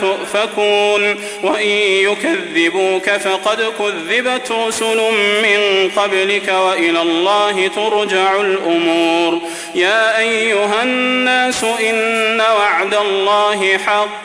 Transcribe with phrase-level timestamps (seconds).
[0.00, 4.96] تؤفكون وإن يكذبوك فقد كذبت رسل
[5.42, 9.40] من قبلك وإلى الله ترجع الأمور
[9.74, 14.24] يا أيها الناس إن وعد الله حق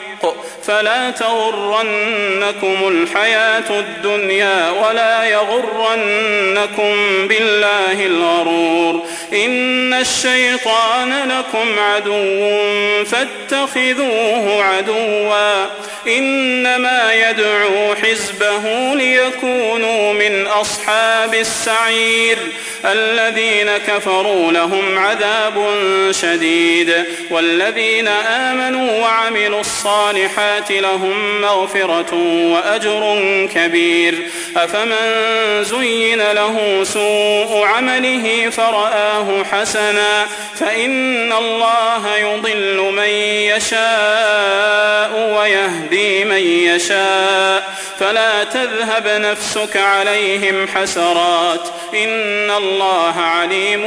[0.62, 6.94] فلا تغرنكم الحياة الدنيا ولا يغرنكم
[7.28, 15.66] بالله الغرور إن الشيطان لكم عدو فاتخذوه عدوا.
[16.06, 22.38] إنما يدعو حزبه ليكونوا من أصحاب السعير.
[22.84, 25.66] الذين كفروا لهم عذاب
[26.10, 32.14] شديد والذين آمنوا وعملوا الصالحات لهم مغفرة
[32.52, 33.18] وأجر
[33.54, 34.14] كبير.
[34.56, 40.26] أفمن زين له سوء عمله فرآه حسنا
[40.60, 43.08] فإن الله يضل من
[43.56, 46.42] يشاء ويهدي من
[46.74, 47.80] يشاء.
[48.00, 51.68] فلا تذهب نفسك عليهم حسرات.
[51.94, 52.69] إن الله
[53.18, 53.82] عليم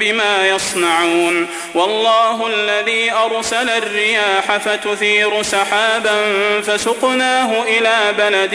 [0.00, 6.16] بما يصنعون والله الذي أرسل الرياح فتثير سحابا
[6.62, 8.54] فسقناه إلى بلد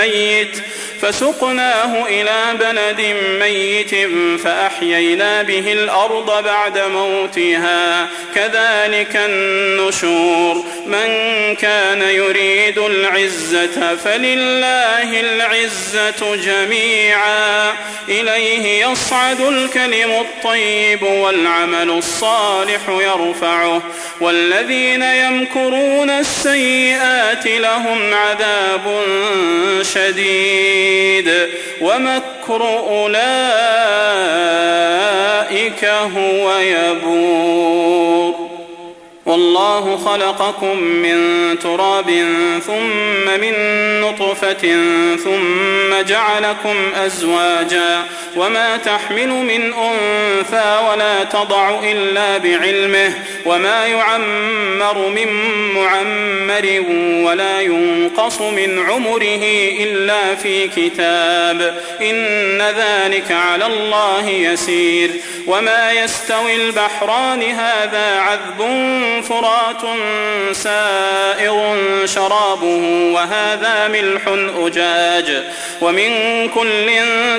[0.00, 0.62] ميت
[1.02, 3.00] فسقناه إلى بلد
[3.40, 3.94] ميت
[4.44, 8.08] فأحيينا به الأرض بعد موتها.
[8.34, 10.64] كذلك النشور.
[10.86, 11.08] من
[11.56, 17.72] كان يريد العزة فلله العزة جميعا.
[18.08, 23.82] إليه يصعد الكلم الطيب والعمل الصالح يرفعه.
[24.20, 29.02] والذين يمكرون السيئات لهم عذاب
[29.94, 30.83] شديد.
[31.80, 33.14] ومكر أولئك
[35.84, 38.34] هو يبور.
[39.26, 41.18] والله خلقكم من
[41.58, 42.10] تراب
[42.66, 43.54] ثم من
[44.00, 44.76] نطفة
[45.16, 48.02] ثم جعلكم أزواجا
[48.36, 53.14] وما تحمل من أنثى ولا تضع إلا بعلمه
[53.46, 55.28] وما يعمر من
[55.74, 56.84] معمر
[57.26, 59.44] ولا ينقص من عمره
[59.80, 65.10] إلا في كتاب إن ذلك على الله يسير
[65.46, 68.60] وما يستوي البحران هذا عذب
[69.28, 69.82] فرات
[70.52, 74.22] سائغ شرابه وهذا ملح
[74.56, 75.44] أجاج
[75.80, 76.90] ومن كل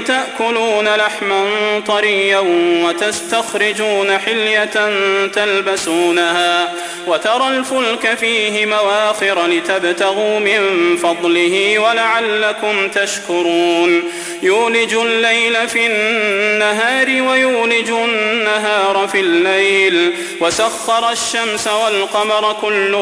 [0.08, 1.46] تأكلون لحما
[1.88, 2.40] طريا
[2.84, 4.90] وتستخرجون حلية
[5.28, 6.74] تلبسونها
[7.08, 14.04] وترى الفلك فيه مواخر لتبتغوا من فضله ولعلكم تشكرون.
[14.44, 20.14] يولج الليل في النهار ويولج النهار في الليل.
[20.42, 22.96] وسخر الشمس والقمر كل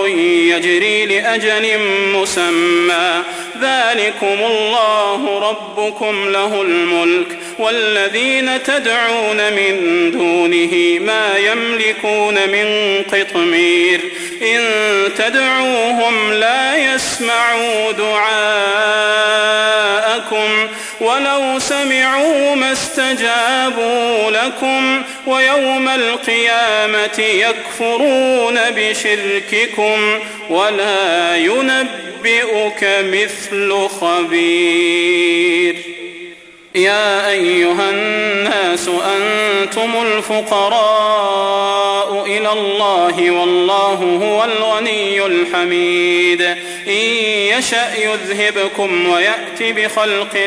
[0.48, 1.80] يجري لأجل
[2.14, 3.24] مسمى.
[3.62, 7.38] ذلكم الله ربكم له الملك.
[7.60, 12.68] والذين تدعون من دونه ما يملكون من
[13.04, 14.02] قطمير
[14.42, 14.62] إن
[15.18, 19.44] تدعوهم لا يسمعوا دعاءكم
[21.02, 35.76] ولو سمعوا ما استجابوا لكم ويوم القيامة يكفرون بشرككم ولا ينبئك مثل خبير
[36.76, 41.54] يا أيها الناس أنتم الفقراء
[42.26, 43.94] إلى الله والله
[44.24, 46.56] هو الغني الحميد.
[46.88, 46.94] إن
[47.58, 50.38] يشأ يذهبكم ويأت بخلق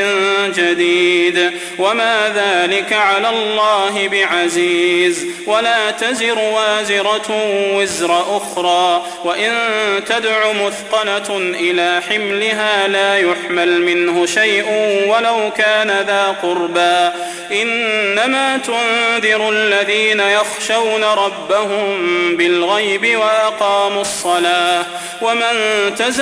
[0.57, 1.51] جديد.
[1.79, 5.27] وما ذلك على الله بعزيز.
[5.47, 7.27] ولا تزر وازرة
[7.75, 9.07] وزر أخرى.
[9.25, 9.53] وإن
[10.07, 14.65] تدع مثقلة إلى حملها لا يحمل منه شيء
[15.09, 17.11] ولو كان ذا قربى.
[17.63, 21.97] إنما تنذر الذين يخشون ربهم
[22.37, 24.85] بالغيب وأقاموا الصلاة.
[25.23, 25.55] ومن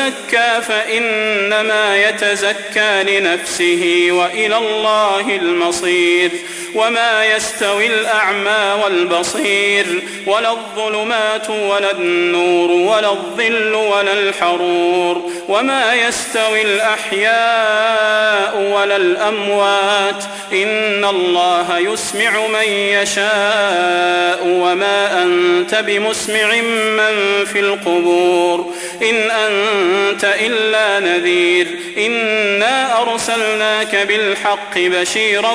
[0.05, 6.31] تزكى فإنما يتزكى لنفسه وإلى الله المصير
[6.75, 9.87] وما يستوي الأعمى والبصير
[10.27, 21.79] ولا الظلمات ولا النور ولا الظل ولا الحرور وما يستوي الأحياء ولا الأموات إن الله
[21.79, 26.55] يسمع من يشاء وما أنت بمسمع
[26.97, 31.67] من في القبور إن أنت إلا نذير.
[31.99, 35.52] إنا أرسلناك بالحق بشيرا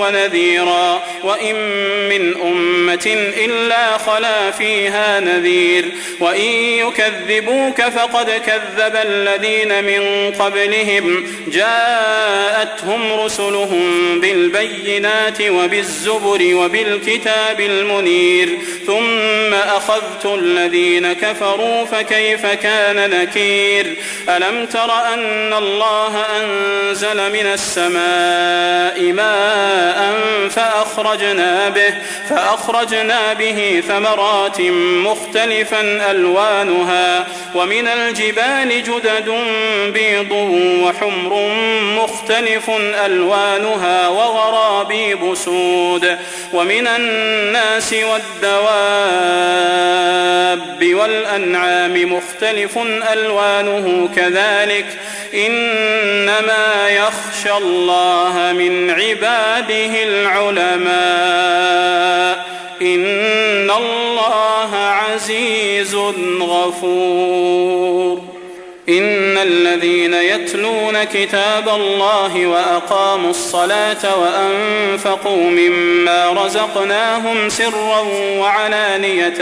[0.00, 1.02] ونذيرا.
[1.24, 1.54] وإن
[2.08, 5.84] من أمة إلا خلا فيها نذير.
[6.20, 6.50] وإن
[6.86, 11.26] يكذبوك فقد كذب الذين من قبلهم.
[11.48, 18.48] جاءتهم رسلهم بالبينات وبالزبر وبالكتاب المنير.
[18.86, 22.75] ثم أخذت الذين كفروا فكيف كان
[23.06, 23.96] نكير.
[24.28, 30.16] ألم تر أن الله أنزل من السماء ماء
[30.50, 31.94] فأخرجنا به
[32.30, 34.60] فأخرجنا به ثمرات
[35.06, 39.34] مختلفا ألوانها ومن الجبال جدد
[39.94, 40.32] بيض
[40.82, 41.48] وحمر
[41.96, 42.70] مختلف
[43.06, 46.18] ألوانها وغرابيب سود
[46.52, 48.76] ومن الناس والدواب
[50.94, 52.65] والأنعام مختلف
[53.12, 54.86] ألوانه كذلك
[55.34, 60.96] إنما يخشى الله من عباده العلماء
[62.82, 65.94] إن الله عزيز
[66.40, 68.25] غفور
[68.88, 78.00] إن الذين يتلون كتاب الله وأقاموا الصلاة وأنفقوا مما رزقناهم سرا
[78.38, 79.38] وعلانية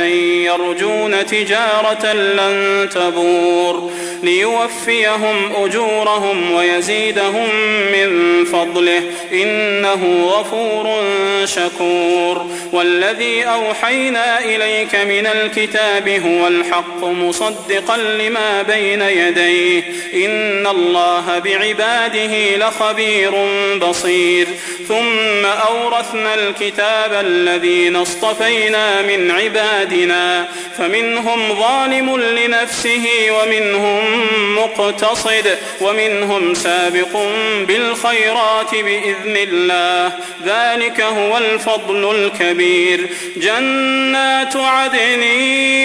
[0.47, 3.91] يرجون تجارة لن تبور
[4.23, 7.49] ليوفيهم أجورهم ويزيدهم
[7.93, 9.03] من فضله
[9.33, 11.03] إنه غفور
[11.45, 19.34] شكور والذي أوحينا إليك من الكتاب هو الحق مصدقا لما بين يديه
[20.15, 23.33] إن الله بعباده لخبير
[23.77, 24.47] بصير.
[24.89, 30.49] ثم أورثنا الكتاب الذين اصطفينا من عبادنا.
[30.79, 34.05] فمنهم ظالم لنفسه ومنهم
[34.57, 37.17] مقتصد ومنهم سابق
[37.69, 40.13] بالخيرات بإذن الله.
[40.47, 43.07] ذلك هو الفضل الكبير.
[43.37, 45.23] جنات عدن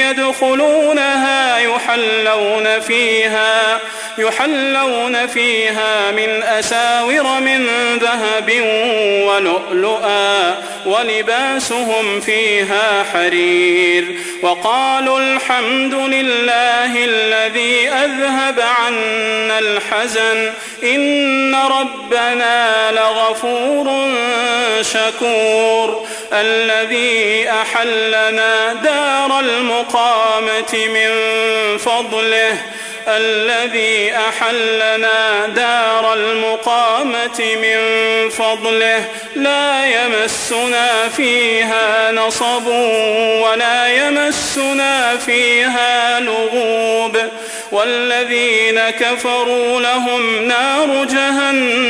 [0.10, 2.80] يدخلونها يحلون
[4.18, 8.52] يحلون فيها من أساور من ذهب
[9.28, 14.06] ولؤلؤا ولباسهم فيها حرير.
[14.42, 20.54] وقالوا الحمد لله الذي أذهب عنا الحزن
[20.84, 24.10] إن ربنا لغفور
[24.82, 26.08] شكور.
[26.34, 31.10] الذي أحلنا دار المقامة من
[31.78, 32.58] فضله
[33.18, 37.80] الذي أحلنا دار المقامة من
[38.30, 42.68] فضله لا يمسنا فيها نصب
[43.44, 47.18] ولا يمسنا فيها لغوب.
[47.72, 51.89] والذين كفروا لهم نار جهنم.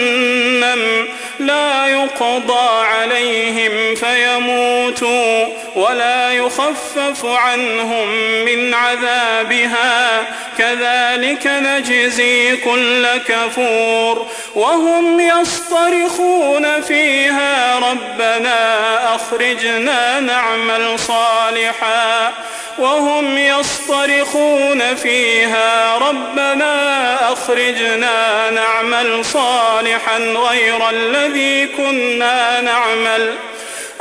[1.50, 8.08] لا يقضى عليهم فيموتوا ولا يخفف عنهم
[8.46, 10.22] من عذابها.
[10.58, 17.80] كذلك نجزي كل كفور وهم يصطرخون فيها.
[17.80, 22.34] ربنا أخرجنا نعمل صالحا.
[22.80, 25.98] وهم يصطرخون فيها.
[25.98, 33.36] ربنا أخرجنا نعمل صالحا غير الذي كنا نعمل.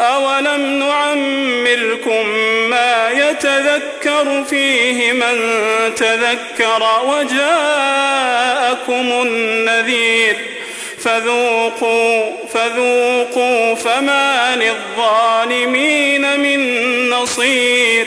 [0.00, 2.28] أولم نعمركم
[2.70, 5.36] ما يتذكر فيه من
[5.96, 7.62] تذكر وجاءكم
[9.22, 10.36] النذير.
[11.04, 16.60] فذوقوا فذوقوا فما للظالمين من
[17.10, 18.06] نصير.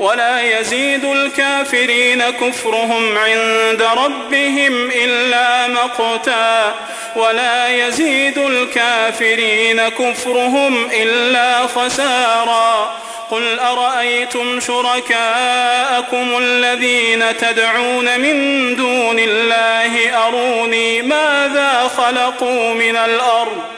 [0.00, 6.74] ولا يزيد الكافرين كفرهم عند ربهم إلا مقتا
[7.16, 12.98] ولا يزيد الكافرين كفرهم إلا خسارا
[13.30, 23.77] قل أرأيتم شركاءكم الذين تدعون من دون الله أروني ماذا خلقوا من الأرض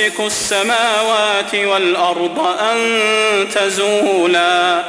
[0.00, 2.78] يمسك السماوات والأرض أن
[3.54, 4.82] تزولا.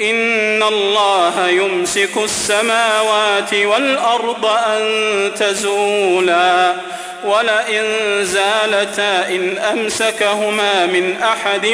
[0.00, 4.82] إن الله يمسك السماوات والأرض أن
[5.38, 6.74] تزولا.
[7.24, 7.84] ولئن
[8.24, 11.66] زالتا إن أمسكهما من أحد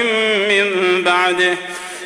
[0.49, 1.57] من بعده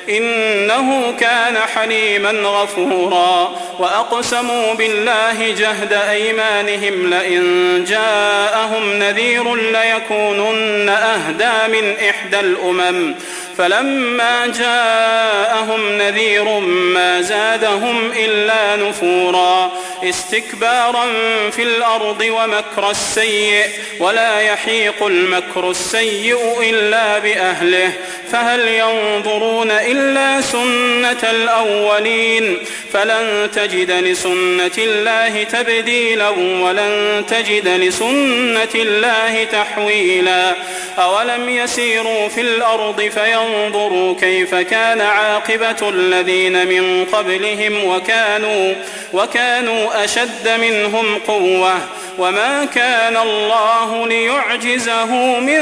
[0.09, 3.57] إنه كان حليما غفورا.
[3.79, 13.15] وأقسموا بالله جهد أيمانهم لئن جاءهم نذير ليكونن أهدى من إحدى الأمم.
[13.59, 19.71] فلما جاءهم نذير ما زادهم إلا نفورا.
[20.05, 21.05] استكبارا
[21.51, 23.65] في الأرض ومكر السيء
[24.01, 27.93] ولا يحيق المكر السيء إلا بأهله.
[28.33, 32.59] فهل ينظرون إلا سنة الأولين؟
[32.93, 36.29] فلن تجد لسنة الله تبديلا
[36.61, 40.55] ولن تجد لسنة الله تحويلا.
[40.99, 48.75] أولم يسيروا في الأرض فينظروا كيف كان عاقبة الذين من قبلهم وكانوا
[49.13, 51.75] وكانوا أشد منهم قوة.
[52.19, 55.07] وما كان الله ليعجزه
[55.41, 55.61] من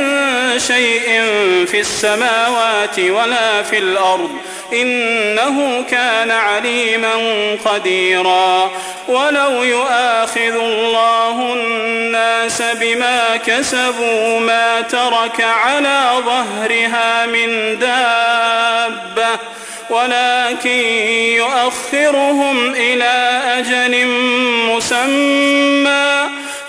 [0.59, 1.07] شيء
[1.67, 4.31] في السماوات ولا في الأرض
[4.73, 7.15] إنه كان عليما
[7.65, 8.71] قديرا.
[9.09, 19.39] ولو يؤاخذ الله الناس بما كسبوا ما ترك على ظهرها من دابة
[19.91, 20.85] ولكن
[21.37, 24.07] يؤخرهم إلى أجل
[24.77, 26.40] مسمى